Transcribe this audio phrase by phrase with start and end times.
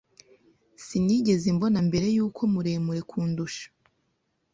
[0.85, 3.65] Sinigeze mbona mbere yuko muremure kundusha.